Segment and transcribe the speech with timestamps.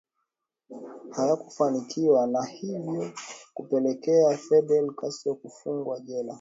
[1.11, 3.11] Hayakufanikiwa na hivyo
[3.53, 6.29] kupelekea Fidel Castro kufungwa jela